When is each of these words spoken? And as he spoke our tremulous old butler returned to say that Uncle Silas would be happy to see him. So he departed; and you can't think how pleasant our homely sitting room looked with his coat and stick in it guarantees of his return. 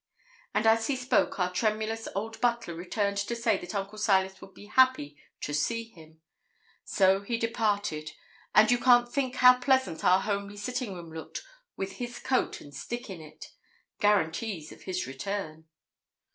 And 0.55 0.65
as 0.65 0.87
he 0.87 0.95
spoke 0.95 1.39
our 1.39 1.53
tremulous 1.53 2.07
old 2.15 2.41
butler 2.41 2.73
returned 2.73 3.17
to 3.17 3.35
say 3.35 3.55
that 3.59 3.75
Uncle 3.75 3.99
Silas 3.99 4.41
would 4.41 4.55
be 4.55 4.65
happy 4.65 5.15
to 5.41 5.53
see 5.53 5.89
him. 5.89 6.21
So 6.83 7.21
he 7.21 7.37
departed; 7.37 8.13
and 8.55 8.71
you 8.71 8.79
can't 8.79 9.13
think 9.13 9.35
how 9.35 9.59
pleasant 9.59 10.03
our 10.03 10.21
homely 10.21 10.57
sitting 10.57 10.95
room 10.95 11.13
looked 11.13 11.43
with 11.77 11.97
his 11.97 12.17
coat 12.17 12.61
and 12.61 12.73
stick 12.75 13.11
in 13.11 13.21
it 13.21 13.51
guarantees 13.99 14.71
of 14.71 14.85
his 14.85 15.05
return. 15.05 15.65